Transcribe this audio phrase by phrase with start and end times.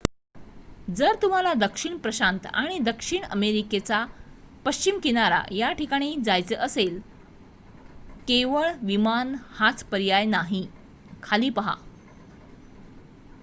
[0.89, 4.03] जर तुम्हाला दक्षिण प्रशांत आणि दक्षिण अमेरिकेचा
[4.65, 6.99] पश्चिम किनारा या ठिकाणी जायचे असेल
[8.27, 10.65] केवळ विमान हाच पर्याय नाही.
[11.23, 11.75] खाली पहा